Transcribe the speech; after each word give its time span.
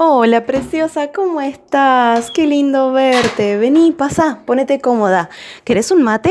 Hola, 0.00 0.46
preciosa, 0.46 1.10
¿cómo 1.10 1.40
estás? 1.40 2.30
Qué 2.30 2.46
lindo 2.46 2.92
verte. 2.92 3.56
Vení, 3.56 3.90
pasa, 3.90 4.42
ponete 4.46 4.80
cómoda. 4.80 5.28
¿Querés 5.64 5.90
un 5.90 6.04
mate? 6.04 6.30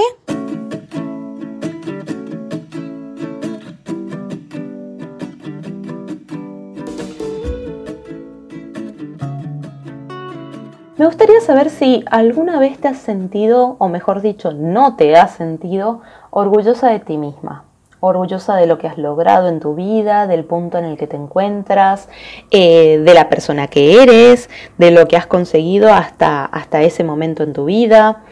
Me 10.95 11.05
gustaría 11.05 11.41
saber 11.41 11.69
si 11.69 12.05
alguna 12.09 12.61
vez 12.61 12.79
te 12.79 12.87
has 12.87 12.99
sentido, 12.99 13.75
o 13.79 13.89
mejor 13.89 14.21
dicho, 14.21 14.53
no 14.53 14.95
te 14.95 15.17
has 15.17 15.31
sentido 15.35 15.99
orgullosa 16.31 16.87
de 16.87 16.99
ti 17.01 17.17
misma 17.17 17.66
orgullosa 17.99 18.55
de 18.55 18.67
lo 18.67 18.77
que 18.77 18.87
has 18.87 18.97
logrado 18.97 19.49
en 19.49 19.59
tu 19.59 19.75
vida, 19.75 20.27
del 20.27 20.45
punto 20.45 20.77
en 20.77 20.85
el 20.85 20.97
que 20.97 21.07
te 21.07 21.15
encuentras, 21.15 22.09
eh, 22.51 22.99
de 22.99 23.13
la 23.13 23.29
persona 23.29 23.67
que 23.67 24.01
eres, 24.01 24.49
de 24.77 24.91
lo 24.91 25.07
que 25.07 25.17
has 25.17 25.27
conseguido 25.27 25.93
hasta, 25.93 26.45
hasta 26.45 26.81
ese 26.83 27.03
momento 27.03 27.43
en 27.43 27.53
tu 27.53 27.65
vida. 27.65 28.23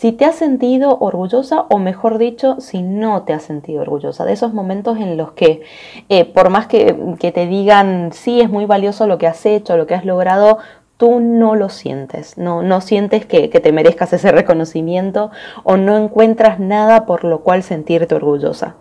Si 0.00 0.12
te 0.12 0.24
has 0.24 0.36
sentido 0.36 0.96
orgullosa 0.98 1.66
o 1.68 1.78
mejor 1.78 2.16
dicho, 2.16 2.58
si 2.58 2.80
no 2.80 3.24
te 3.24 3.34
has 3.34 3.42
sentido 3.42 3.82
orgullosa, 3.82 4.24
de 4.24 4.32
esos 4.32 4.54
momentos 4.54 4.96
en 4.96 5.18
los 5.18 5.32
que 5.32 5.60
eh, 6.08 6.24
por 6.24 6.48
más 6.48 6.66
que, 6.68 6.94
te 7.18 7.46
digan, 7.46 8.10
sí, 8.14 8.40
es 8.40 8.48
muy 8.48 8.64
valioso 8.64 9.06
lo 9.06 9.18
que 9.18 9.26
has 9.26 9.44
hecho, 9.44 9.76
lo 9.76 9.86
que 9.86 9.94
has 9.94 10.06
logrado, 10.06 10.56
tú 10.96 11.20
no 11.20 11.54
lo 11.54 11.68
sientes, 11.68 12.38
no, 12.38 12.62
no 12.62 12.80
sientes 12.80 13.26
que, 13.26 13.50
que, 13.50 13.60
te 13.60 13.72
merezcas 13.72 14.14
ese 14.14 14.32
reconocimiento 14.32 15.30
o 15.64 15.76
no 15.76 15.98
encuentras 15.98 16.58
nada 16.58 17.04
por 17.04 17.24
lo 17.24 17.40
cual 17.40 17.62
sentirte 17.62 18.14
orgullosa. 18.14 18.76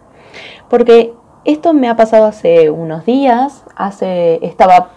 Porque 0.69 1.13
esto 1.45 1.73
me 1.73 1.89
ha 1.89 1.95
pasado 1.95 2.25
hace 2.25 2.69
unos 2.69 3.05
días, 3.05 3.63
hace, 3.75 4.39
estaba 4.45 4.91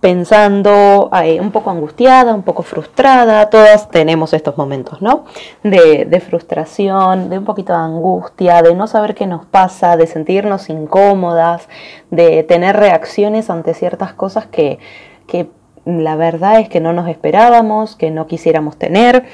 pensando, 0.00 1.10
un 1.40 1.50
poco 1.50 1.70
angustiada, 1.70 2.32
un 2.32 2.42
poco 2.42 2.62
frustrada, 2.62 3.50
todas 3.50 3.90
tenemos 3.90 4.32
estos 4.32 4.56
momentos, 4.56 5.02
¿no? 5.02 5.24
De, 5.64 6.04
de, 6.04 6.20
frustración, 6.20 7.30
de 7.30 7.38
un 7.38 7.44
poquito 7.44 7.72
de 7.72 7.80
angustia, 7.80 8.62
de 8.62 8.74
no 8.74 8.86
saber 8.86 9.14
qué 9.14 9.26
nos 9.26 9.44
pasa, 9.44 9.96
de 9.96 10.06
sentirnos 10.06 10.70
incómodas, 10.70 11.68
de 12.10 12.44
tener 12.44 12.76
reacciones 12.76 13.50
ante 13.50 13.74
ciertas 13.74 14.12
cosas 14.12 14.46
que, 14.46 14.78
que 15.26 15.48
la 15.84 16.16
verdad 16.16 16.60
es 16.60 16.68
que 16.68 16.80
no 16.80 16.92
nos 16.92 17.08
esperábamos, 17.08 17.96
que 17.96 18.10
no 18.10 18.26
quisiéramos 18.26 18.76
tener, 18.76 19.24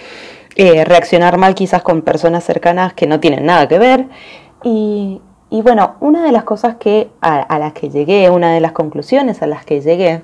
eh, 0.57 0.85
reaccionar 0.85 1.37
mal 1.37 1.55
quizás 1.55 1.83
con 1.83 2.03
personas 2.03 2.45
cercanas 2.45 2.95
que 2.95 3.07
no 3.07 3.21
tienen 3.21 3.45
nada 3.45 3.69
que 3.69 3.79
ver. 3.79 4.07
Y, 4.65 5.21
bueno, 5.51 5.97
una 6.01 6.25
de 6.25 6.33
las 6.33 6.45
cosas 6.45 6.77
que, 6.77 7.11
a, 7.21 7.59
las 7.59 7.75
que 7.75 7.91
llegué, 7.91 8.31
una 8.31 8.53
de 8.53 8.61
las 8.61 8.73
conclusiones 8.73 9.43
a 9.43 9.47
las 9.47 9.65
que 9.65 9.81
llegué, 9.81 10.23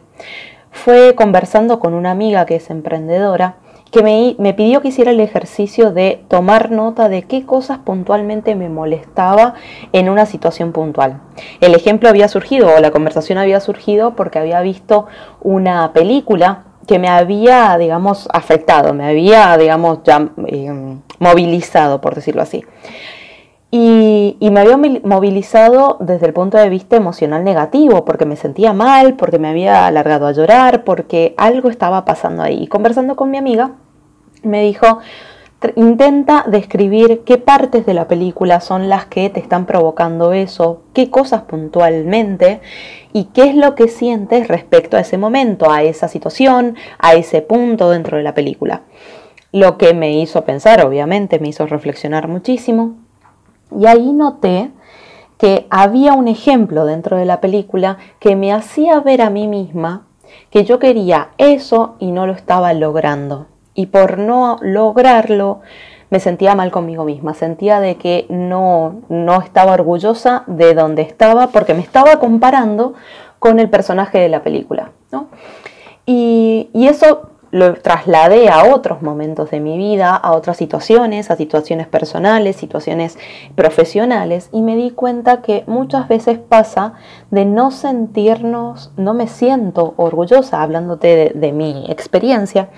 fue 0.73 1.15
conversando 1.15 1.79
con 1.79 1.95
una 1.95 2.11
amiga 2.11 2.47
que 2.47 2.57
es 2.57 2.71
emprendedora, 2.71 3.57
que 3.91 4.03
me, 4.03 4.37
me, 4.39 4.55
pidió 4.55 4.81
que 4.81 4.89
hiciera 4.89 5.11
el 5.11 5.21
ejercicio 5.21 5.93
de 5.93 6.25
tomar 6.29 6.71
nota 6.71 7.09
de 7.09 7.23
qué 7.23 7.45
cosas 7.45 7.79
puntualmente 7.79 8.55
me 8.55 8.69
molestaba 8.69 9.55
en 9.93 10.09
una 10.09 10.27
situación 10.27 10.73
puntual. 10.73 11.21
El 11.61 11.75
ejemplo 11.75 12.09
había 12.09 12.29
surgido, 12.29 12.75
o 12.75 12.81
la 12.81 12.93
conversación 12.93 13.37
había 13.39 13.61
surgido, 13.61 14.15
porque 14.15 14.39
había 14.39 14.61
visto 14.61 15.07
una 15.43 15.93
película 15.93 16.65
que 16.87 16.99
me 16.99 17.09
había, 17.09 17.77
digamos, 17.79 18.29
afectado, 18.33 18.95
me 18.95 19.07
había, 19.07 19.57
digamos, 19.59 20.01
ya 20.05 20.31
eh, 20.47 20.97
movilizado, 21.19 22.01
por 22.01 22.15
decirlo 22.15 22.43
así. 22.43 22.65
Y, 23.73 24.37
me 24.41 24.61
había 24.61 24.77
movilizado 24.77 25.97
desde 26.01 26.27
el 26.27 26.33
punto 26.33 26.59
de 26.59 26.69
vista 26.69 26.97
emocional 26.97 27.45
negativo, 27.45 28.05
porque 28.05 28.27
me 28.27 28.35
sentía 28.35 28.73
mal, 28.73 29.15
porque 29.15 29.39
me 29.39 29.49
había 29.49 29.87
alargado 29.87 30.27
a 30.27 30.33
llorar, 30.33 30.83
porque 30.83 31.35
algo 31.37 31.71
estaba 31.71 32.05
pasando 32.05 32.43
ahí. 32.43 32.65
Y 32.65 32.67
conversando 32.67 33.15
con 33.15 33.31
mi 33.31 33.39
amiga, 33.39 33.73
me 34.43 34.63
dijo, 34.63 34.99
intenta 35.77 36.45
describir 36.49 37.23
qué 37.25 37.39
partes 37.39 37.87
de 37.87 37.95
la 37.95 38.09
película 38.09 38.61
son 38.61 38.89
las 38.89 39.07
que 39.07 39.31
te 39.31 39.39
están 39.39 39.67
provocando 39.67 40.33
eso, 40.33 40.83
qué 40.93 41.11
cosas 41.11 41.43
puntualmente 41.43 42.61
y 43.13 43.27
qué 43.27 43.45
es 43.45 43.55
lo 43.55 43.77
que 43.77 43.87
sientes 43.87 44.49
respecto 44.49 44.97
a 44.97 45.01
ese 45.01 45.19
momento, 45.19 45.71
a 45.71 45.83
esa 45.85 46.09
situación, 46.09 46.77
a 46.99 47.15
ese 47.15 47.43
punto 47.43 47.91
dentro 47.91 48.17
de 48.17 48.25
la 48.25 48.35
película. 48.35 48.83
Lo 49.53 49.79
que 49.79 49.95
me 49.95 50.13
hizo 50.19 50.45
pensar, 50.45 50.85
obviamente, 50.85 51.39
me 51.39 51.49
hizo 51.49 51.67
reflexionar 51.67 52.27
muchísimo 52.27 52.97
y 53.79 53.87
ahí 53.87 54.13
noté 54.13 54.71
que 55.39 55.67
había 55.71 56.13
un 56.13 56.29
ejemplo 56.29 56.85
dentro 56.85 57.17
de 57.17 57.25
la 57.25 57.41
película 57.41 57.97
que 58.19 58.37
me 58.37 58.53
hacía 58.53 59.01
ver 59.01 59.23
a 59.23 59.31
mí 59.31 59.49
misma 59.49 60.07
que 60.51 60.65
yo 60.65 60.79
quería 60.79 61.31
eso 61.39 61.97
y 61.99 62.13
no 62.13 62.27
lo 62.27 62.35
estaba 62.35 62.73
logrando. 62.75 63.47
Y 63.75 63.87
por 63.87 64.19
no 64.19 64.59
lograrlo, 64.61 65.61
me 66.11 66.21
sentía 66.21 66.55
mal 66.55 66.71
conmigo 66.71 67.05
misma, 67.05 67.35
sentía 67.35 67.81
de 67.81 67.97
que 67.97 68.27
no, 68.29 69.01
no 69.09 69.41
estaba 69.41 69.73
orgullosa 69.73 70.43
de 70.47 70.75
donde 70.75 71.03
estaba 71.03 71.47
porque 71.49 71.73
me 71.73 71.81
estaba 71.81 72.19
comparando 72.19 72.95
con 73.39 73.61
el 73.61 73.71
personaje 73.71 74.19
de 74.19 74.29
la 74.29 74.43
película. 74.43 74.93
Y, 76.05 76.69
y 76.73 76.89
eso 76.89 77.30
lo 77.51 77.75
trasladé 77.75 78.49
a 78.49 78.73
otros 78.73 79.03
momentos 79.03 79.51
de 79.51 79.61
mi 79.61 79.77
vida, 79.77 80.15
a 80.15 80.33
otras 80.33 80.57
situaciones, 80.57 81.31
a 81.31 81.37
situaciones 81.37 81.89
personales, 81.89 82.57
situaciones 82.57 83.19
profesionales, 83.55 84.49
y 84.53 84.63
me 84.63 84.77
di 84.77 84.91
cuenta 84.91 85.43
que 85.43 85.65
muchas 85.67 86.09
veces 86.09 86.39
pasa 86.39 86.95
de 87.31 87.45
no 87.45 87.71
sentirnos, 87.71 88.93
no 88.97 89.15
me 89.15 89.27
siento 89.27 89.95
orgullosa, 89.97 90.63
hablándote 90.63 91.33
de, 91.35 91.53
mi 91.53 91.87
experiencia, 91.91 92.69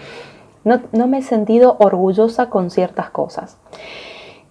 no, 0.65 0.81
no 0.93 1.07
me 1.07 1.19
he 1.19 1.23
sentido 1.23 1.77
orgullosa 1.79 2.49
con 2.49 2.71
ciertas 2.71 3.11
cosas. 3.11 3.59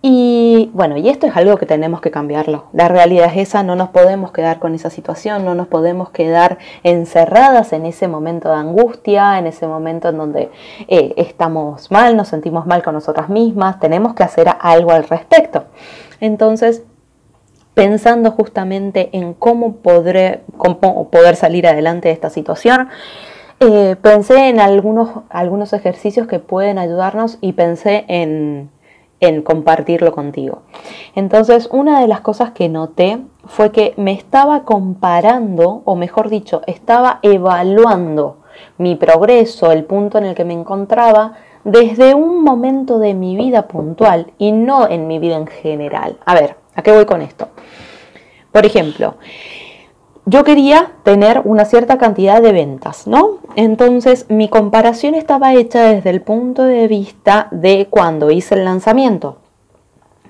Y 0.03 0.71
bueno, 0.73 0.97
y 0.97 1.09
esto 1.09 1.27
es 1.27 1.37
algo 1.37 1.57
que 1.57 1.67
tenemos 1.67 2.01
que 2.01 2.09
cambiarlo. 2.09 2.65
La 2.73 2.87
realidad 2.87 3.27
es 3.27 3.49
esa, 3.49 3.61
no 3.61 3.75
nos 3.75 3.89
podemos 3.89 4.31
quedar 4.31 4.57
con 4.57 4.73
esa 4.73 4.89
situación, 4.89 5.45
no 5.45 5.53
nos 5.53 5.67
podemos 5.67 6.09
quedar 6.09 6.57
encerradas 6.81 7.71
en 7.71 7.85
ese 7.85 8.07
momento 8.07 8.49
de 8.49 8.55
angustia, 8.55 9.37
en 9.37 9.45
ese 9.45 9.67
momento 9.67 10.09
en 10.09 10.17
donde 10.17 10.49
eh, 10.87 11.13
estamos 11.17 11.91
mal, 11.91 12.17
nos 12.17 12.29
sentimos 12.29 12.65
mal 12.65 12.81
con 12.81 12.95
nosotras 12.95 13.29
mismas, 13.29 13.79
tenemos 13.79 14.15
que 14.15 14.23
hacer 14.23 14.49
algo 14.59 14.91
al 14.91 15.03
respecto. 15.03 15.65
Entonces, 16.19 16.81
pensando 17.75 18.31
justamente 18.31 19.09
en 19.13 19.35
cómo, 19.35 19.75
podré, 19.77 20.41
poder 21.11 21.35
salir 21.35 21.67
adelante 21.67 22.07
de 22.07 22.15
esta 22.15 22.31
situación, 22.31 22.89
eh, 23.59 23.95
pensé 24.01 24.49
en 24.49 24.59
algunos, 24.59 25.11
algunos 25.29 25.73
ejercicios 25.73 26.25
que 26.25 26.39
pueden 26.39 26.79
ayudarnos 26.79 27.37
y 27.41 27.53
pensé 27.53 28.05
en 28.07 28.71
en 29.21 29.43
compartirlo 29.43 30.11
contigo. 30.11 30.63
Entonces, 31.15 31.69
una 31.71 32.01
de 32.01 32.07
las 32.07 32.21
cosas 32.21 32.51
que 32.51 32.67
noté 32.67 33.19
fue 33.45 33.71
que 33.71 33.93
me 33.95 34.11
estaba 34.11 34.63
comparando, 34.63 35.83
o 35.85 35.95
mejor 35.95 36.29
dicho, 36.29 36.61
estaba 36.67 37.19
evaluando 37.21 38.37
mi 38.77 38.95
progreso, 38.95 39.71
el 39.71 39.85
punto 39.85 40.17
en 40.17 40.25
el 40.25 40.35
que 40.35 40.43
me 40.43 40.53
encontraba, 40.53 41.35
desde 41.63 42.15
un 42.15 42.43
momento 42.43 42.99
de 42.99 43.13
mi 43.13 43.35
vida 43.35 43.67
puntual 43.67 44.33
y 44.37 44.51
no 44.51 44.89
en 44.89 45.07
mi 45.07 45.19
vida 45.19 45.35
en 45.35 45.47
general. 45.47 46.17
A 46.25 46.33
ver, 46.33 46.55
¿a 46.75 46.81
qué 46.81 46.91
voy 46.91 47.05
con 47.05 47.21
esto? 47.21 47.49
Por 48.51 48.65
ejemplo, 48.65 49.15
yo 50.25 50.43
quería 50.43 50.91
tener 51.03 51.41
una 51.45 51.65
cierta 51.65 51.97
cantidad 51.97 52.41
de 52.41 52.51
ventas, 52.51 53.07
¿no? 53.07 53.39
Entonces 53.55 54.25
mi 54.29 54.49
comparación 54.49 55.15
estaba 55.15 55.53
hecha 55.53 55.83
desde 55.83 56.09
el 56.11 56.21
punto 56.21 56.63
de 56.63 56.87
vista 56.87 57.47
de 57.51 57.87
cuando 57.89 58.31
hice 58.31 58.55
el 58.55 58.65
lanzamiento 58.65 59.37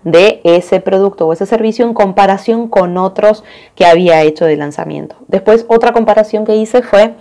de 0.04 0.42
ese 0.44 0.80
producto 0.80 1.28
o 1.28 1.34
ese 1.34 1.46
servicio 1.46 1.86
en 1.86 1.94
comparación 1.94 2.68
con 2.68 2.98
otros 2.98 3.44
que 3.76 3.86
había 3.86 4.22
hecho 4.24 4.46
de 4.46 4.58
lanzamiento. 4.58 5.16
Después 5.28 5.66
otra 5.68 5.94
comparación 5.94 6.46
que 6.46 6.56
hice 6.56 6.82
fue, 6.82 7.14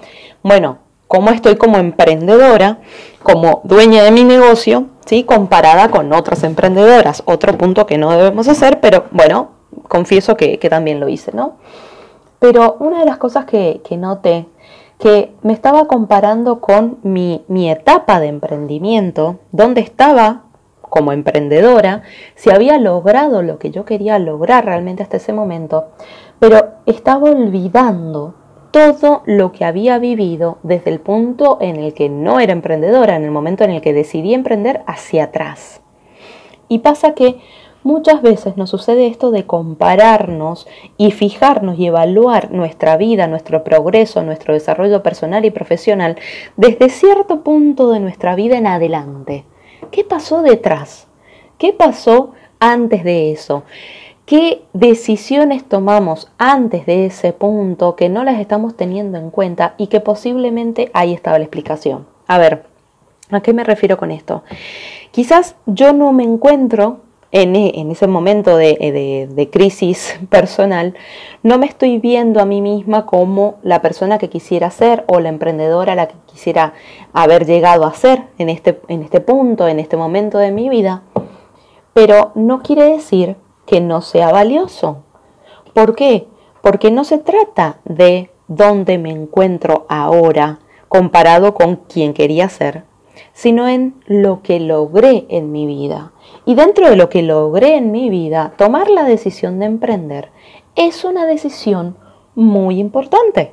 bueno, 0.42 0.78
cómo 1.06 1.30
estoy 1.30 1.56
como 1.56 1.78
emprendedora, 1.78 2.78
como 3.22 3.60
dueña 3.64 4.02
de 4.02 4.12
mi 4.12 4.24
negocio, 4.24 4.86
¿sí? 5.04 5.24
comparada 5.24 5.90
con 5.90 6.12
otras 6.12 6.44
emprendedoras. 6.44 7.22
Otro 7.26 7.58
punto 7.58 7.84
que 7.84 7.98
no 7.98 8.12
debemos 8.12 8.48
hacer, 8.48 8.80
pero 8.80 9.06
bueno, 9.10 9.50
confieso 9.88 10.36
que, 10.36 10.58
que 10.58 10.70
también 10.70 11.00
lo 11.00 11.08
hice, 11.08 11.32
¿no? 11.34 11.56
Pero 12.40 12.76
una 12.80 12.98
de 12.98 13.04
las 13.04 13.18
cosas 13.18 13.44
que, 13.44 13.80
noté, 13.96 14.46
que 14.98 15.34
me 15.42 15.52
estaba 15.52 15.86
comparando 15.86 16.60
con 16.60 16.98
mi, 17.02 17.44
mi 17.46 17.70
etapa 17.70 18.18
de 18.18 18.28
emprendimiento, 18.28 19.38
donde 19.52 19.82
estaba 19.82 20.44
como 20.80 21.12
emprendedora, 21.12 22.02
si 22.34 22.50
había 22.50 22.78
logrado 22.78 23.42
lo 23.42 23.58
que 23.58 23.70
yo 23.70 23.84
quería 23.84 24.18
lograr 24.18 24.64
realmente 24.64 25.02
hasta 25.02 25.18
ese 25.18 25.32
momento, 25.32 25.90
pero 26.40 26.70
estaba 26.86 27.30
olvidando 27.30 28.34
todo 28.70 29.22
lo 29.26 29.52
que 29.52 29.64
había 29.64 29.98
vivido 29.98 30.58
desde 30.62 30.90
el 30.90 31.00
punto 31.00 31.58
en 31.60 31.76
el 31.76 31.94
que 31.94 32.08
no 32.08 32.40
era 32.40 32.52
emprendedora, 32.52 33.16
en 33.16 33.24
el 33.24 33.30
momento 33.30 33.64
en 33.64 33.70
el 33.70 33.80
que 33.80 33.92
decidí 33.92 34.34
emprender 34.34 34.82
hacia 34.86 35.24
atrás. 35.24 35.80
Y 36.68 36.78
pasa 36.78 37.14
que 37.14 37.40
muchas 37.82 38.22
veces 38.22 38.56
nos 38.56 38.70
sucede 38.70 39.06
esto 39.06 39.30
de 39.30 39.46
compararnos 39.46 40.66
y 40.96 41.10
fijarnos 41.10 41.78
y 41.78 41.86
evaluar 41.86 42.50
nuestra 42.50 42.96
vida, 42.96 43.26
nuestro 43.26 43.64
progreso, 43.64 44.22
nuestro 44.22 44.54
desarrollo 44.54 45.02
personal 45.02 45.44
y 45.44 45.50
profesional 45.50 46.16
desde 46.56 46.88
cierto 46.90 47.42
punto 47.42 47.90
de 47.90 48.00
nuestra 48.00 48.34
vida 48.34 48.58
en 48.58 48.66
adelante. 48.66 49.44
¿Qué 49.90 50.04
pasó 50.04 50.42
detrás? 50.42 51.06
¿Qué 51.58 51.72
pasó 51.72 52.32
antes 52.58 53.04
de 53.04 53.32
eso? 53.32 53.64
¿Qué 54.30 54.62
decisiones 54.72 55.64
tomamos 55.64 56.30
antes 56.38 56.86
de 56.86 57.06
ese 57.06 57.32
punto 57.32 57.96
que 57.96 58.08
no 58.08 58.22
las 58.22 58.38
estamos 58.38 58.76
teniendo 58.76 59.18
en 59.18 59.30
cuenta 59.30 59.74
y 59.76 59.88
que 59.88 59.98
posiblemente 59.98 60.90
ahí 60.94 61.12
estaba 61.12 61.38
la 61.38 61.44
explicación? 61.44 62.06
A 62.28 62.38
ver, 62.38 62.64
¿a 63.30 63.40
qué 63.40 63.52
me 63.52 63.64
refiero 63.64 63.96
con 63.96 64.12
esto? 64.12 64.44
Quizás 65.10 65.56
yo 65.66 65.92
no 65.92 66.12
me 66.12 66.22
encuentro 66.22 67.00
en, 67.32 67.54
e, 67.56 67.72
ese 67.90 68.06
momento 68.06 68.56
de, 68.56 69.28
de, 69.32 69.50
crisis 69.50 70.18
personal, 70.30 70.94
no 71.42 71.58
me 71.58 71.66
estoy 71.66 71.98
viendo 71.98 72.40
a 72.40 72.44
mí 72.44 72.60
misma 72.60 73.06
como 73.06 73.56
la 73.62 73.82
persona 73.82 74.18
que 74.18 74.28
quisiera 74.28 74.70
ser 74.70 75.04
o 75.06 75.20
la 75.20 75.28
emprendedora 75.28 75.92
a 75.92 75.96
la 75.96 76.08
que 76.08 76.16
quisiera 76.26 76.74
haber 77.12 77.46
llegado 77.46 77.84
a 77.84 77.94
ser 77.94 78.24
en 78.38 78.48
este, 78.48 78.80
en 78.88 79.02
este 79.02 79.20
punto, 79.20 79.68
en 79.68 79.78
este 79.78 79.96
momento 79.96 80.38
de 80.38 80.52
mi 80.52 80.68
vida, 80.68 81.02
pero 81.92 82.32
no 82.34 82.62
quiere 82.62 82.84
decir 82.84 83.36
que 83.66 83.80
no 83.80 84.02
sea 84.02 84.32
valioso. 84.32 85.04
¿Por 85.74 85.94
qué? 85.94 86.26
Porque 86.62 86.90
no 86.90 87.04
se 87.04 87.18
trata 87.18 87.78
de 87.84 88.30
dónde 88.48 88.98
me 88.98 89.10
encuentro 89.10 89.86
ahora 89.88 90.58
comparado 90.88 91.54
con 91.54 91.76
quien 91.76 92.12
quería 92.12 92.48
ser, 92.48 92.82
sino 93.32 93.68
en 93.68 93.94
lo 94.06 94.42
que 94.42 94.58
logré 94.58 95.26
en 95.28 95.52
mi 95.52 95.66
vida. 95.66 96.12
Y 96.44 96.54
dentro 96.54 96.88
de 96.88 96.96
lo 96.96 97.08
que 97.08 97.22
logré 97.22 97.76
en 97.76 97.92
mi 97.92 98.10
vida, 98.10 98.54
tomar 98.56 98.90
la 98.90 99.04
decisión 99.04 99.58
de 99.58 99.66
emprender 99.66 100.30
es 100.74 101.04
una 101.04 101.26
decisión 101.26 101.96
muy 102.34 102.78
importante. 102.78 103.52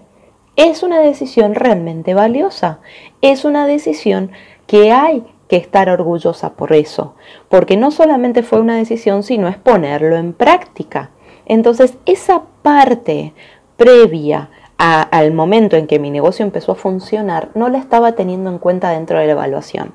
Es 0.56 0.81
una 0.84 1.00
decisión 1.00 1.56
realmente 1.56 2.13
valiosa. 2.13 2.80
Es 3.22 3.45
una 3.45 3.68
decisión 3.68 4.31
que 4.66 4.92
hay 4.92 5.24
que 5.48 5.57
estar 5.57 5.89
orgullosa 5.89 6.54
por 6.54 6.74
eso. 6.74 7.16
Porque 7.50 7.78
no 7.78 7.92
solamente 7.92 8.44
fue 8.44 8.60
una 8.60 8.78
decisión, 8.78 9.24
sino 9.24 9.48
es 9.48 9.57
ponerlo 9.57 10.16
en 10.16 10.33
práctica. 10.33 11.12
Entonces, 11.45 11.98
esa 12.06 12.44
parte 12.62 13.33
previa 13.78 14.50
al 14.78 15.33
momento 15.33 15.75
en 15.75 15.88
que 15.88 16.00
mi 16.00 16.12
negocio 16.12 16.45
empezó 16.45 16.74
a 16.74 16.75
funcionar, 16.75 17.50
no 17.56 17.69
la 17.69 17.80
estaba 17.80 18.13
teniendo 18.13 18.50
en 18.50 18.60
cuenta 18.60 18.92
dentro 18.92 19.19
de 19.19 19.25
la 19.25 19.31
evaluación. 19.31 19.94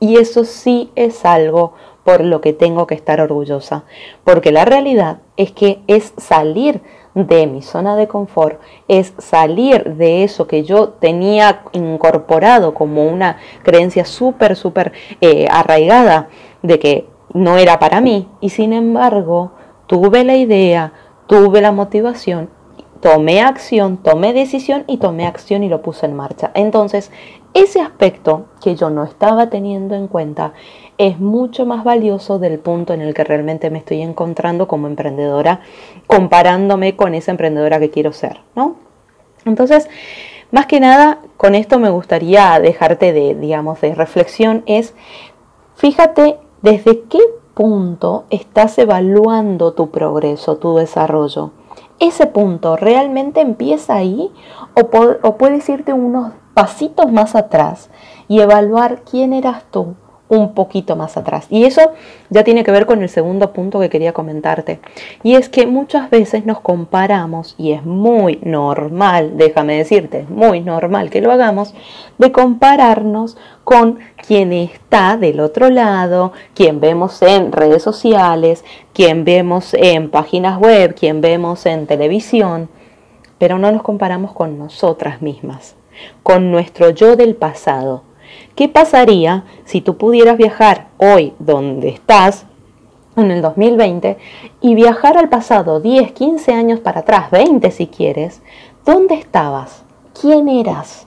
Y 0.00 0.16
eso 0.16 0.44
sí 0.44 0.90
es 0.94 1.24
algo 1.24 1.74
por 2.04 2.22
lo 2.22 2.40
que 2.40 2.52
tengo 2.52 2.86
que 2.86 2.94
estar 2.94 3.20
orgullosa, 3.20 3.84
porque 4.24 4.52
la 4.52 4.64
realidad 4.64 5.18
es 5.36 5.52
que 5.52 5.80
es 5.86 6.12
salir 6.16 6.80
de 7.14 7.46
mi 7.46 7.62
zona 7.62 7.94
de 7.96 8.08
confort, 8.08 8.60
es 8.88 9.12
salir 9.18 9.94
de 9.94 10.24
eso 10.24 10.46
que 10.46 10.64
yo 10.64 10.90
tenía 10.90 11.62
incorporado 11.72 12.74
como 12.74 13.06
una 13.06 13.38
creencia 13.62 14.04
súper, 14.04 14.56
súper 14.56 14.92
eh, 15.20 15.46
arraigada 15.50 16.28
de 16.62 16.78
que 16.78 17.08
no 17.34 17.58
era 17.58 17.78
para 17.78 18.00
mí, 18.00 18.28
y 18.40 18.50
sin 18.50 18.72
embargo 18.72 19.52
tuve 19.86 20.24
la 20.24 20.36
idea, 20.36 20.92
tuve 21.26 21.60
la 21.60 21.72
motivación 21.72 22.48
tomé 23.02 23.40
acción, 23.40 23.96
tomé 23.96 24.32
decisión 24.32 24.84
y 24.86 24.98
tomé 24.98 25.26
acción 25.26 25.64
y 25.64 25.68
lo 25.68 25.82
puse 25.82 26.06
en 26.06 26.14
marcha. 26.14 26.52
Entonces, 26.54 27.10
ese 27.54 27.80
aspecto 27.80 28.46
que 28.62 28.76
yo 28.76 28.90
no 28.90 29.04
estaba 29.04 29.50
teniendo 29.50 29.94
en 29.94 30.08
cuenta 30.08 30.52
es 30.98 31.18
mucho 31.18 31.66
más 31.66 31.84
valioso 31.84 32.38
del 32.38 32.58
punto 32.58 32.94
en 32.94 33.00
el 33.00 33.14
que 33.14 33.24
realmente 33.24 33.70
me 33.70 33.78
estoy 33.78 34.02
encontrando 34.02 34.68
como 34.68 34.86
emprendedora, 34.86 35.60
comparándome 36.06 36.96
con 36.96 37.14
esa 37.14 37.30
emprendedora 37.30 37.78
que 37.78 37.90
quiero 37.90 38.12
ser, 38.12 38.40
¿no? 38.54 38.76
Entonces, 39.44 39.88
más 40.50 40.66
que 40.66 40.80
nada, 40.80 41.18
con 41.36 41.54
esto 41.54 41.78
me 41.78 41.90
gustaría 41.90 42.58
dejarte 42.60 43.12
de, 43.12 43.34
digamos, 43.34 43.80
de 43.80 43.94
reflexión, 43.94 44.62
es 44.66 44.94
fíjate 45.76 46.38
desde 46.62 47.02
qué 47.02 47.20
punto 47.54 48.24
estás 48.30 48.78
evaluando 48.78 49.72
tu 49.72 49.90
progreso, 49.90 50.56
tu 50.56 50.76
desarrollo 50.76 51.52
ese 52.02 52.26
punto 52.26 52.76
realmente 52.76 53.40
empieza 53.40 53.94
ahí 53.94 54.32
o, 54.74 54.80
o 55.22 55.36
puedes 55.36 55.68
irte 55.68 55.92
unos 55.92 56.32
pasitos 56.54 57.10
más 57.10 57.34
atrás 57.34 57.90
y 58.28 58.40
evaluar 58.40 59.02
quién 59.08 59.32
eras 59.32 59.64
tú 59.70 59.94
un 60.32 60.54
poquito 60.54 60.96
más 60.96 61.18
atrás. 61.18 61.46
Y 61.50 61.64
eso 61.64 61.92
ya 62.30 62.42
tiene 62.42 62.64
que 62.64 62.72
ver 62.72 62.86
con 62.86 63.02
el 63.02 63.10
segundo 63.10 63.52
punto 63.52 63.78
que 63.80 63.90
quería 63.90 64.14
comentarte. 64.14 64.80
Y 65.22 65.34
es 65.34 65.50
que 65.50 65.66
muchas 65.66 66.08
veces 66.08 66.46
nos 66.46 66.60
comparamos, 66.60 67.54
y 67.58 67.72
es 67.72 67.84
muy 67.84 68.38
normal, 68.42 69.36
déjame 69.36 69.76
decirte, 69.76 70.20
es 70.20 70.30
muy 70.30 70.60
normal 70.60 71.10
que 71.10 71.20
lo 71.20 71.30
hagamos, 71.32 71.74
de 72.16 72.32
compararnos 72.32 73.36
con 73.62 73.98
quien 74.26 74.54
está 74.54 75.18
del 75.18 75.38
otro 75.38 75.68
lado, 75.68 76.32
quien 76.54 76.80
vemos 76.80 77.20
en 77.20 77.52
redes 77.52 77.82
sociales, 77.82 78.64
quien 78.94 79.26
vemos 79.26 79.74
en 79.74 80.10
páginas 80.10 80.58
web, 80.58 80.94
quien 80.94 81.20
vemos 81.20 81.66
en 81.66 81.86
televisión, 81.86 82.70
pero 83.36 83.58
no 83.58 83.70
nos 83.70 83.82
comparamos 83.82 84.32
con 84.32 84.58
nosotras 84.58 85.20
mismas, 85.20 85.76
con 86.22 86.50
nuestro 86.50 86.90
yo 86.90 87.16
del 87.16 87.34
pasado 87.34 88.02
¿Qué 88.54 88.68
pasaría 88.68 89.44
si 89.64 89.80
tú 89.80 89.96
pudieras 89.96 90.36
viajar 90.36 90.88
hoy 90.98 91.32
donde 91.38 91.88
estás, 91.88 92.44
en 93.16 93.30
el 93.30 93.40
2020, 93.40 94.18
y 94.60 94.74
viajar 94.74 95.16
al 95.16 95.28
pasado 95.28 95.80
10, 95.80 96.12
15 96.12 96.52
años 96.52 96.80
para 96.80 97.00
atrás, 97.00 97.30
20 97.30 97.70
si 97.70 97.86
quieres? 97.86 98.42
¿Dónde 98.84 99.14
estabas? 99.14 99.84
¿Quién 100.20 100.48
eras? 100.48 101.06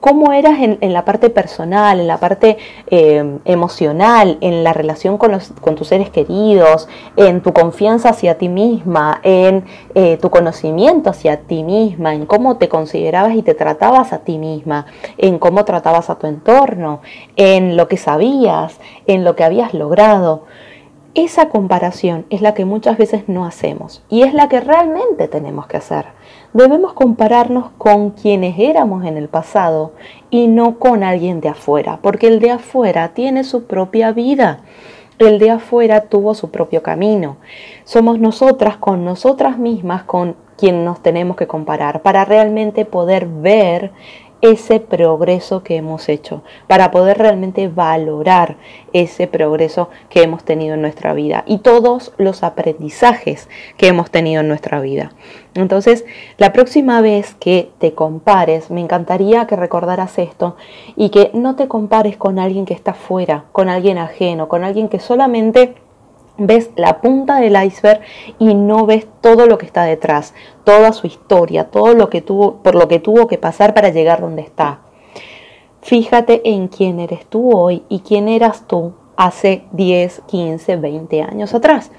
Cómo 0.00 0.32
eras 0.32 0.58
en, 0.60 0.92
la 0.92 1.04
parte 1.04 1.30
personal, 1.30 2.00
en 2.00 2.06
la 2.06 2.18
parte 2.18 2.58
eh, 2.90 3.38
emocional, 3.44 4.38
en 4.40 4.64
la 4.64 4.72
relación 4.72 5.18
con, 5.18 5.38
tus 5.76 5.88
seres 5.88 6.10
queridos, 6.10 6.88
en 7.16 7.40
tu 7.40 7.52
confianza 7.52 8.10
hacia 8.10 8.38
ti 8.38 8.48
misma, 8.48 9.20
en 9.22 9.64
eh, 9.94 10.18
tu 10.20 10.30
conocimiento 10.30 11.10
hacia 11.10 11.38
ti 11.40 11.62
misma, 11.62 12.14
en 12.14 12.26
cómo 12.26 12.56
te 12.56 12.68
considerabas 12.68 13.34
y 13.34 13.42
te 13.42 13.54
tratabas 13.54 14.12
a 14.12 14.18
ti 14.18 14.38
misma, 14.38 14.86
en 15.18 15.38
cómo 15.38 15.64
tratabas 15.64 16.10
a 16.10 16.18
tu 16.18 16.26
entorno, 16.26 17.00
en 17.36 17.76
lo 17.76 17.88
que 17.88 17.96
sabías, 17.96 18.78
en 19.06 19.24
lo 19.24 19.36
que 19.36 19.44
habías 19.44 19.74
logrado. 19.74 20.44
Esa 21.16 21.48
comparación 21.48 22.26
es 22.28 22.42
la 22.42 22.52
que 22.52 22.66
muchas 22.66 22.98
veces 22.98 23.26
no 23.26 23.46
hacemos 23.46 24.02
y 24.10 24.20
es 24.24 24.34
la 24.34 24.50
que 24.50 24.60
realmente 24.60 25.28
tenemos 25.28 25.66
que 25.66 25.78
hacer. 25.78 26.04
Debemos 26.52 26.92
compararnos 26.92 27.70
con 27.78 28.10
quienes 28.10 28.58
éramos 28.58 29.02
en 29.06 29.16
el 29.16 29.30
pasado 29.30 29.94
y 30.28 30.46
no 30.46 30.78
con 30.78 31.02
alguien 31.02 31.40
de 31.40 31.48
afuera, 31.48 32.00
porque 32.02 32.26
el 32.26 32.38
de 32.38 32.50
afuera 32.50 33.14
tiene 33.14 33.44
su 33.44 33.64
propia 33.64 34.12
vida. 34.12 34.60
El 35.18 35.38
de 35.38 35.52
afuera 35.52 36.02
tuvo 36.02 36.34
su 36.34 36.50
propio 36.50 36.82
camino. 36.82 37.38
Somos 37.84 38.18
nosotras 38.18 38.76
con 38.76 39.06
nosotras 39.06 39.56
mismas 39.56 40.02
con 40.02 40.36
quien 40.58 40.84
nos 40.84 41.02
tenemos 41.02 41.38
que 41.38 41.46
comparar 41.46 42.02
para 42.02 42.26
realmente 42.26 42.84
poder 42.84 43.26
ver 43.26 43.92
ese 44.40 44.80
progreso 44.80 45.62
que 45.62 45.76
hemos 45.76 46.08
hecho, 46.08 46.42
para 46.66 46.90
poder 46.90 47.18
realmente 47.18 47.68
valorar 47.68 48.56
ese 48.92 49.26
progreso 49.26 49.88
que 50.08 50.22
hemos 50.22 50.44
tenido 50.44 50.74
en 50.74 50.82
nuestra 50.82 51.14
vida 51.14 51.44
y 51.46 51.58
todos 51.58 52.12
los 52.18 52.42
aprendizajes 52.42 53.48
que 53.76 53.88
hemos 53.88 54.10
tenido 54.10 54.40
en 54.40 54.48
nuestra 54.48 54.80
vida. 54.80 55.12
Entonces, 55.54 56.04
la 56.36 56.52
próxima 56.52 57.00
vez 57.00 57.34
que 57.34 57.70
te 57.78 57.94
compares, 57.94 58.70
me 58.70 58.80
encantaría 58.80 59.46
que 59.46 59.56
recordaras 59.56 60.18
esto 60.18 60.56
y 60.96 61.08
que 61.08 61.30
no 61.32 61.56
te 61.56 61.68
compares 61.68 62.16
con 62.16 62.38
alguien 62.38 62.66
que 62.66 62.74
está 62.74 62.94
fuera, 62.94 63.44
con 63.52 63.68
alguien 63.68 63.98
ajeno, 63.98 64.48
con 64.48 64.64
alguien 64.64 64.88
que 64.88 65.00
solamente 65.00 65.74
ves 66.38 66.70
la 66.76 67.00
punta 67.00 67.40
del 67.40 67.62
iceberg 67.62 68.00
y 68.38 68.54
no 68.54 68.86
ves 68.86 69.06
todo 69.20 69.46
lo 69.46 69.58
que 69.58 69.66
está 69.66 69.84
detrás, 69.84 70.34
toda 70.64 70.92
su 70.92 71.06
historia, 71.06 71.64
todo 71.64 71.94
lo 71.94 72.10
que 72.10 72.20
tuvo, 72.20 72.62
por 72.62 72.74
lo 72.74 72.88
que 72.88 73.00
tuvo 73.00 73.26
que 73.26 73.38
pasar 73.38 73.74
para 73.74 73.90
llegar 73.90 74.20
donde 74.20 74.42
está. 74.42 74.80
Fíjate 75.82 76.42
en 76.50 76.68
quién 76.68 76.98
eres 76.98 77.26
tú 77.26 77.56
hoy 77.56 77.84
y 77.88 78.00
quién 78.00 78.28
eras 78.28 78.66
tú 78.66 78.94
hace 79.16 79.64
10, 79.72 80.22
15, 80.26 80.76
20 80.76 81.22
años 81.22 81.54
atrás. 81.54 81.90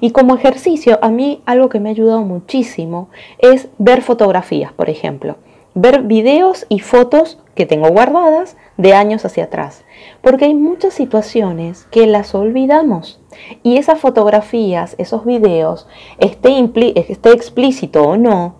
Y 0.00 0.10
como 0.10 0.34
ejercicio, 0.34 0.98
a 1.02 1.10
mí 1.10 1.42
algo 1.46 1.68
que 1.68 1.80
me 1.80 1.88
ha 1.88 1.92
ayudado 1.92 2.22
muchísimo 2.22 3.08
es 3.38 3.68
ver 3.78 4.02
fotografías, 4.02 4.72
por 4.72 4.90
ejemplo. 4.90 5.36
Ver 5.74 6.02
videos 6.02 6.66
y 6.68 6.80
fotos 6.80 7.38
que 7.54 7.66
tengo 7.66 7.88
guardadas 7.88 8.56
de 8.76 8.94
años 8.94 9.24
hacia 9.24 9.44
atrás. 9.44 9.84
Porque 10.20 10.46
hay 10.46 10.54
muchas 10.54 10.94
situaciones 10.94 11.86
que 11.90 12.06
las 12.06 12.34
olvidamos. 12.34 13.20
Y 13.62 13.76
esas 13.76 13.98
fotografías, 13.98 14.94
esos 14.98 15.24
videos, 15.24 15.88
esté, 16.18 16.70
esté 16.94 17.32
explícito 17.32 18.02
o 18.02 18.16
no, 18.16 18.56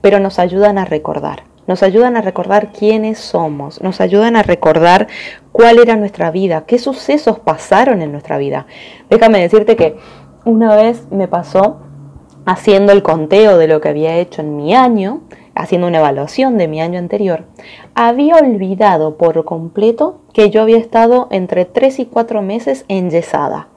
pero 0.00 0.20
nos 0.20 0.38
ayudan 0.38 0.78
a 0.78 0.84
recordar. 0.84 1.44
Nos 1.66 1.82
ayudan 1.82 2.16
a 2.16 2.22
recordar 2.22 2.72
quiénes 2.72 3.18
somos, 3.18 3.82
nos 3.82 4.00
ayudan 4.00 4.36
a 4.36 4.42
recordar 4.42 5.06
cuál 5.52 5.78
era 5.78 5.96
nuestra 5.96 6.30
vida, 6.30 6.64
qué 6.66 6.78
sucesos 6.78 7.40
pasaron 7.40 8.00
en 8.00 8.10
nuestra 8.10 8.38
vida. 8.38 8.66
Déjame 9.10 9.42
decirte 9.42 9.76
que 9.76 9.98
una 10.46 10.74
vez 10.76 11.06
me 11.10 11.28
pasó 11.28 11.80
haciendo 12.46 12.92
el 12.92 13.02
conteo 13.02 13.58
de 13.58 13.68
lo 13.68 13.82
que 13.82 13.90
había 13.90 14.16
hecho 14.16 14.40
en 14.40 14.56
mi 14.56 14.74
año, 14.74 15.20
haciendo 15.58 15.88
una 15.88 15.98
evaluación 15.98 16.56
de 16.56 16.68
mi 16.68 16.80
año 16.80 16.98
anterior, 16.98 17.44
había 17.94 18.36
olvidado 18.36 19.16
por 19.16 19.44
completo 19.44 20.20
que 20.32 20.50
yo 20.50 20.62
había 20.62 20.78
estado 20.78 21.26
entre 21.30 21.64
3 21.64 21.98
y 21.98 22.06
4 22.06 22.42
meses 22.42 22.84
enyesada. 22.88 23.68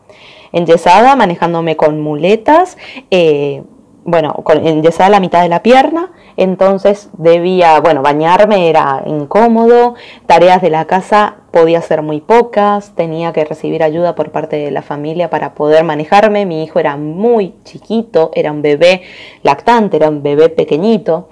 Enyesada, 0.51 1.15
manejándome 1.15 1.77
con 1.77 1.99
muletas, 1.99 2.77
eh, 3.09 3.63
bueno, 4.03 4.33
con, 4.43 4.65
enyesada 4.65 5.09
la 5.09 5.19
mitad 5.19 5.41
de 5.41 5.49
la 5.49 5.63
pierna, 5.63 6.11
entonces 6.37 7.09
debía, 7.17 7.79
bueno, 7.79 8.03
bañarme 8.03 8.69
era 8.69 9.03
incómodo, 9.07 9.95
tareas 10.27 10.61
de 10.61 10.69
la 10.69 10.85
casa 10.85 11.37
podía 11.51 11.79
hacer 11.79 12.03
muy 12.03 12.21
pocas, 12.21 12.93
tenía 12.95 13.33
que 13.33 13.43
recibir 13.43 13.81
ayuda 13.81 14.13
por 14.13 14.31
parte 14.31 14.57
de 14.57 14.71
la 14.71 14.83
familia 14.83 15.29
para 15.29 15.55
poder 15.55 15.83
manejarme, 15.83 16.45
mi 16.45 16.63
hijo 16.63 16.79
era 16.79 16.95
muy 16.95 17.55
chiquito, 17.63 18.31
era 18.35 18.51
un 18.51 18.61
bebé 18.61 19.01
lactante, 19.41 19.97
era 19.97 20.09
un 20.09 20.21
bebé 20.21 20.49
pequeñito, 20.49 21.29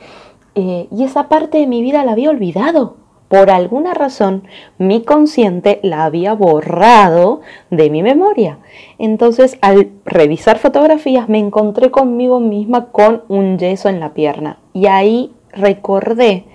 eh, 0.55 0.87
y 0.91 1.03
esa 1.03 1.29
parte 1.29 1.59
de 1.59 1.67
mi 1.67 1.81
vida 1.81 2.03
la 2.03 2.13
había 2.13 2.29
olvidado. 2.29 2.97
Por 3.29 3.51
alguna 3.51 3.93
razón, 3.93 4.43
mi 4.79 5.03
consciente 5.03 5.79
la 5.83 6.03
había 6.03 6.33
borrado 6.33 7.41
de 7.69 7.91
mi 7.91 8.01
memoria. 8.01 8.57
Entonces, 8.97 9.59
al 9.61 9.91
revisar 10.03 10.57
fotografías, 10.57 11.29
me 11.29 11.37
encontré 11.37 11.91
conmigo 11.91 12.39
misma 12.39 12.87
con 12.87 13.23
un 13.27 13.59
yeso 13.59 13.87
en 13.87 13.99
la 13.99 14.15
pierna. 14.15 14.57
Y 14.73 14.87
ahí 14.87 15.31
recordé 15.53 16.45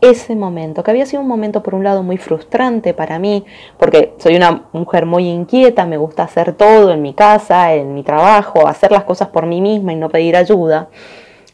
ese 0.00 0.36
momento, 0.36 0.82
que 0.82 0.90
había 0.90 1.06
sido 1.06 1.22
un 1.22 1.28
momento 1.28 1.62
por 1.62 1.74
un 1.74 1.84
lado 1.84 2.02
muy 2.02 2.16
frustrante 2.16 2.92
para 2.92 3.18
mí, 3.18 3.44
porque 3.78 4.14
soy 4.18 4.36
una 4.36 4.64
mujer 4.72 5.06
muy 5.06 5.28
inquieta, 5.28 5.86
me 5.86 5.96
gusta 5.96 6.24
hacer 6.24 6.52
todo 6.52 6.92
en 6.92 7.02
mi 7.02 7.14
casa, 7.14 7.72
en 7.74 7.94
mi 7.94 8.02
trabajo, 8.02 8.66
hacer 8.66 8.92
las 8.92 9.04
cosas 9.04 9.28
por 9.28 9.46
mí 9.46 9.60
misma 9.60 9.92
y 9.92 9.96
no 9.96 10.08
pedir 10.08 10.36
ayuda. 10.36 10.88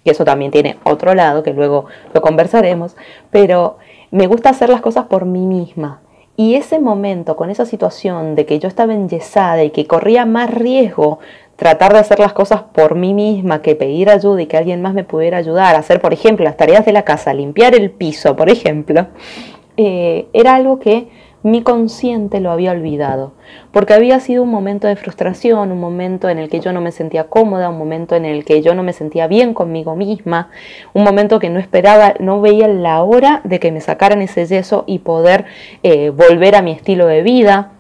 Y 0.05 0.11
eso 0.11 0.25
también 0.25 0.51
tiene 0.51 0.79
otro 0.85 1.15
lado, 1.15 1.43
que 1.43 1.53
luego 1.53 1.87
lo 2.13 2.21
conversaremos, 2.21 2.97
pero 3.31 3.79
me 4.11 4.27
gusta 4.27 4.51
hacer 4.51 4.69
las 4.69 4.81
cosas 4.81 5.07
por 5.07 5.25
mí 5.25 5.47
misma. 5.47 6.01
Y 6.37 6.55
ese 6.55 6.79
momento, 6.79 7.37
con 7.37 7.51
esa 7.51 7.67
situación 7.67 8.35
de 8.35 8.47
que 8.47 8.59
yo 8.59 8.67
estaba 8.67 8.95
enyesada 8.95 9.63
y 9.65 9.71
que 9.71 9.87
corría 9.87 10.25
más 10.25 10.51
riesgo 10.51 11.19
tratar 11.57 11.93
de 11.93 12.01
hacer 12.01 12.19
las 12.19 12.33
cosas 12.33 12.63
por 12.63 12.95
mí 12.95 13.15
misma 13.15 13.63
que 13.63 13.77
pedir 13.77 14.11
ayuda 14.11 14.43
y 14.43 14.47
que 14.47 14.57
alguien 14.57 14.83
más 14.83 14.95
me 14.95 15.05
pudiera 15.05 15.37
ayudar, 15.39 15.77
hacer, 15.77 16.01
por 16.01 16.13
ejemplo, 16.13 16.45
las 16.45 16.57
tareas 16.57 16.85
de 16.85 16.93
la 16.93 17.05
casa, 17.05 17.35
limpiar 17.35 17.75
el 17.75 17.91
piso, 17.91 18.35
por 18.35 18.51
ejemplo, 18.51 19.07
eh, 19.77 20.27
era 20.33 20.55
algo 20.55 20.79
que 20.79 21.09
mi 21.43 21.63
consciente 21.63 22.41
lo 22.41 22.51
había 22.51 22.71
olvidado, 22.71 23.33
porque 23.73 23.95
había 23.95 24.21
sido 24.21 24.43
un 24.43 24.51
momento 24.51 24.87
de 24.87 24.97
frustración, 24.97 25.73
un 25.73 25.81
momento 25.81 26.29
en 26.29 26.39
el 26.39 26.49
que 26.49 26.61
yo 26.61 26.73
no 26.73 26.81
me 26.81 26.93
sentía 26.93 27.25
cómoda, 27.25 27.69
un 27.69 27.79
momento 27.79 28.15
en 28.15 28.25
el 28.25 28.45
que 28.45 28.63
yo 28.63 28.75
no 28.75 28.83
me 28.83 28.93
sentía 28.93 29.27
bien 29.27 29.55
conmigo 29.55 29.97
misma, 29.97 30.51
un 30.93 31.05
momento 31.05 31.39
que 31.39 31.51
no 31.51 31.59
esperaba, 31.59 32.15
no 32.21 32.41
veía 32.41 32.69
la 32.69 33.03
hora 33.03 33.41
de 33.45 33.59
que 33.61 33.73
me 33.73 33.81
sacaran 33.81 34.23
ese 34.23 34.47
yeso 34.47 34.85
y 34.87 35.01
poder 35.01 35.45
eh, 35.83 36.11
volver 36.11 36.55
a 36.55 36.63
mi 36.63 36.73
estilo 36.73 37.07
de 37.07 37.23
vida. 37.23 37.73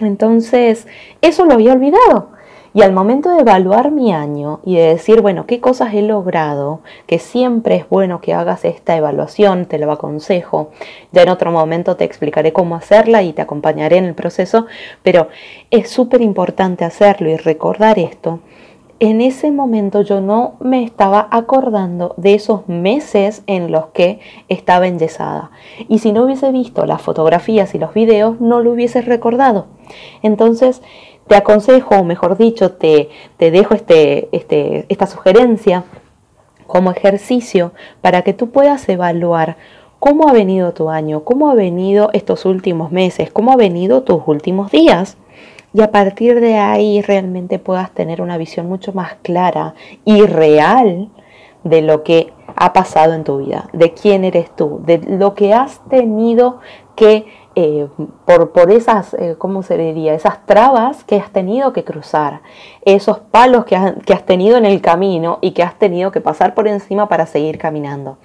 Entonces, 0.00 0.86
eso 1.20 1.44
lo 1.44 1.54
había 1.54 1.72
olvidado. 1.72 2.33
Y 2.76 2.82
al 2.82 2.92
momento 2.92 3.30
de 3.30 3.42
evaluar 3.42 3.92
mi 3.92 4.12
año 4.12 4.58
y 4.64 4.74
de 4.74 4.88
decir, 4.88 5.20
bueno, 5.20 5.46
qué 5.46 5.60
cosas 5.60 5.94
he 5.94 6.02
logrado, 6.02 6.80
que 7.06 7.20
siempre 7.20 7.76
es 7.76 7.88
bueno 7.88 8.20
que 8.20 8.34
hagas 8.34 8.64
esta 8.64 8.96
evaluación, 8.96 9.66
te 9.66 9.78
lo 9.78 9.92
aconsejo. 9.92 10.70
Ya 11.12 11.22
en 11.22 11.28
otro 11.28 11.52
momento 11.52 11.94
te 11.94 12.02
explicaré 12.02 12.52
cómo 12.52 12.74
hacerla 12.74 13.22
y 13.22 13.32
te 13.32 13.42
acompañaré 13.42 13.98
en 13.98 14.06
el 14.06 14.14
proceso, 14.14 14.66
pero 15.04 15.28
es 15.70 15.88
súper 15.88 16.20
importante 16.20 16.84
hacerlo 16.84 17.30
y 17.30 17.36
recordar 17.36 18.00
esto. 18.00 18.40
En 18.98 19.20
ese 19.20 19.52
momento 19.52 20.02
yo 20.02 20.20
no 20.20 20.54
me 20.58 20.82
estaba 20.82 21.28
acordando 21.30 22.14
de 22.16 22.34
esos 22.34 22.68
meses 22.68 23.42
en 23.46 23.70
los 23.70 23.86
que 23.88 24.18
estaba 24.48 24.88
enyesada. 24.88 25.50
Y 25.88 25.98
si 25.98 26.10
no 26.10 26.24
hubiese 26.24 26.50
visto 26.50 26.86
las 26.86 27.02
fotografías 27.02 27.74
y 27.74 27.78
los 27.78 27.94
videos, 27.94 28.40
no 28.40 28.60
lo 28.60 28.72
hubiese 28.72 29.00
recordado. 29.02 29.66
Entonces, 30.22 30.80
te 31.26 31.36
aconsejo, 31.36 31.96
o 31.96 32.04
mejor 32.04 32.36
dicho, 32.36 32.72
te, 32.72 33.10
te 33.36 33.50
dejo 33.50 33.74
este, 33.74 34.28
este, 34.32 34.86
esta 34.88 35.06
sugerencia 35.06 35.84
como 36.66 36.90
ejercicio 36.90 37.72
para 38.00 38.22
que 38.22 38.32
tú 38.32 38.50
puedas 38.50 38.88
evaluar 38.88 39.56
cómo 39.98 40.28
ha 40.28 40.32
venido 40.32 40.72
tu 40.72 40.90
año, 40.90 41.24
cómo 41.24 41.50
ha 41.50 41.54
venido 41.54 42.10
estos 42.12 42.44
últimos 42.44 42.92
meses, 42.92 43.30
cómo 43.32 43.52
ha 43.52 43.56
venido 43.56 44.02
tus 44.02 44.22
últimos 44.26 44.70
días. 44.70 45.16
Y 45.72 45.80
a 45.82 45.90
partir 45.90 46.40
de 46.40 46.56
ahí 46.56 47.00
realmente 47.00 47.58
puedas 47.58 47.90
tener 47.90 48.20
una 48.20 48.36
visión 48.36 48.68
mucho 48.68 48.92
más 48.92 49.14
clara 49.22 49.74
y 50.04 50.22
real 50.22 51.08
de 51.64 51.82
lo 51.82 52.02
que 52.02 52.32
ha 52.54 52.72
pasado 52.72 53.14
en 53.14 53.24
tu 53.24 53.38
vida, 53.38 53.68
de 53.72 53.92
quién 53.92 54.24
eres 54.24 54.54
tú, 54.54 54.80
de 54.84 54.98
lo 54.98 55.34
que 55.34 55.52
has 55.52 55.80
tenido 55.88 56.60
que 56.94 57.26
eh, 57.56 57.86
por, 58.24 58.50
por, 58.50 58.70
esas, 58.70 59.14
eh, 59.14 59.36
¿cómo 59.38 59.62
se 59.62 59.76
diría? 59.76 60.14
Esas 60.14 60.44
trabas 60.44 61.04
que 61.04 61.16
has 61.16 61.30
tenido 61.30 61.72
que 61.72 61.84
cruzar, 61.84 62.40
esos 62.84 63.18
palos 63.18 63.64
que 63.64 63.76
has, 63.76 63.94
que 64.04 64.12
has, 64.12 64.24
tenido 64.24 64.56
en 64.56 64.64
el 64.64 64.80
camino 64.80 65.38
y 65.40 65.52
que 65.52 65.62
has 65.62 65.78
tenido 65.78 66.10
que 66.10 66.20
pasar 66.20 66.54
por 66.54 66.66
encima 66.66 67.08
para 67.08 67.26
seguir 67.26 67.58
caminando. 67.58 68.18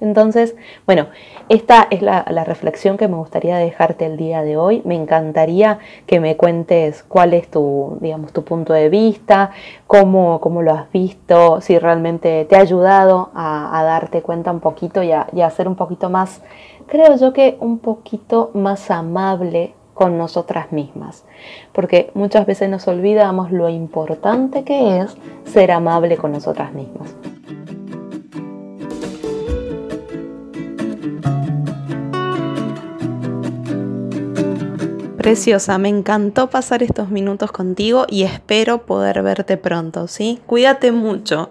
Entonces, 0.00 0.54
bueno, 0.84 1.06
esta 1.48 1.86
es 1.90 2.02
la, 2.02 2.22
reflexión 2.44 2.98
que 2.98 3.08
me 3.08 3.16
gustaría 3.16 3.56
dejarte 3.56 4.04
el 4.04 4.18
día 4.18 4.42
de 4.42 4.56
hoy. 4.58 4.82
Me 4.84 4.96
encantaría 4.96 5.78
que 6.06 6.20
me 6.20 6.36
cuentes 6.36 7.02
cuál 7.04 7.32
es 7.32 7.50
tu, 7.50 7.96
digamos, 8.00 8.32
tu 8.32 8.44
punto 8.44 8.74
de 8.74 8.90
vista, 8.90 9.50
cómo, 9.86 10.40
cómo 10.40 10.60
lo 10.60 10.72
has 10.72 10.90
visto, 10.92 11.60
si 11.62 11.78
realmente 11.78 12.44
te 12.44 12.56
ha 12.56 12.60
ayudado 12.60 13.30
a, 13.34 13.78
a 13.78 13.84
darte 13.84 14.20
cuenta 14.20 14.50
un 14.50 14.60
poquito 14.60 15.02
y 15.02 15.12
a, 15.12 15.26
y 15.32 15.40
a 15.40 15.48
ser 15.48 15.68
un 15.68 15.76
poquito 15.76 16.10
más 16.10 16.42
creo 16.86 17.16
yo 17.16 17.32
que 17.32 17.56
un 17.60 17.78
poquito 17.78 18.50
más 18.54 18.90
amable 18.90 19.74
con 19.94 20.18
nosotras 20.18 20.72
mismas, 20.72 21.24
porque 21.72 22.10
muchas 22.14 22.46
veces 22.46 22.68
nos 22.68 22.86
olvidamos 22.88 23.52
lo 23.52 23.68
importante 23.68 24.64
que 24.64 24.98
es 25.00 25.16
ser 25.44 25.70
amable 25.70 26.16
con 26.16 26.32
nosotras 26.32 26.72
mismas. 26.74 27.14
Preciosa, 35.24 35.78
me 35.78 35.88
encantó 35.88 36.50
pasar 36.50 36.82
estos 36.82 37.08
minutos 37.08 37.50
contigo 37.50 38.04
y 38.10 38.24
espero 38.24 38.84
poder 38.84 39.22
verte 39.22 39.56
pronto, 39.56 40.06
¿sí? 40.06 40.38
Cuídate 40.44 40.92
mucho 40.92 41.50